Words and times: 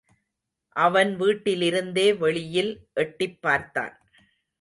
அவன் 0.75 1.19
வீட்டிலிருந்தே 1.19 2.17
வெளியில் 2.17 2.87
எட்டிப் 2.93 3.41
பார்த்தான். 3.41 4.01